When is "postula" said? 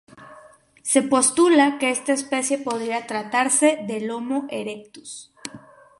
1.03-1.77